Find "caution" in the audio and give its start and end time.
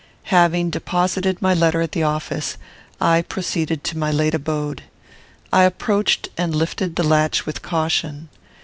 7.61-8.27